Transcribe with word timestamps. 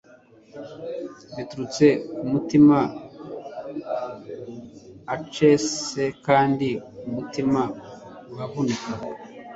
biturutse 1.35 1.85
kumutima 2.17 2.77
aces 5.15 5.65
kandi 6.25 6.69
umutima 7.07 7.61
uravunika 8.33 8.91